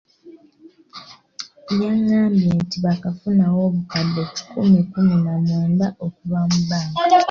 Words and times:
Yagambye 1.81 2.49
nti 2.61 2.77
baakafunawo 2.83 3.57
obukadde 3.69 4.21
kikumi 4.35 4.79
kkumi 4.85 5.15
na 5.25 5.33
mwenda 5.43 5.87
okuva 6.05 6.39
mu 6.51 6.59
banka. 6.69 7.01